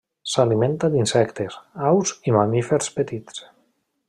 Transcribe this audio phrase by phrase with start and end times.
[0.29, 1.59] S'alimenta d'insectes,
[1.93, 3.47] aus i mamífers petits.